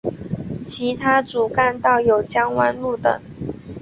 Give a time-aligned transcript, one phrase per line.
[0.65, 3.21] 其他主干道有江湾路等。